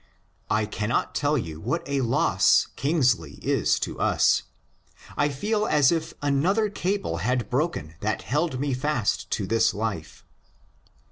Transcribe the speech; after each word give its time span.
I 0.49 0.65
cannot 0.65 1.13
tell 1.13 1.37
you 1.37 1.59
what 1.61 1.87
a 1.87 2.01
loss 2.01 2.65
Kingsley 2.75 3.33
is 3.43 3.77
to 3.81 3.99
us. 3.99 4.41
I 5.15 5.29
feel 5.29 5.67
as 5.67 5.91
if 5.91 6.15
another 6.23 6.71
cable 6.71 7.17
had 7.17 7.51
broken 7.51 7.93
that 7.99 8.23
held 8.23 8.59
me 8.59 8.73
fast 8.73 9.29
to 9.29 9.45
this 9.45 9.75
life. 9.75 10.25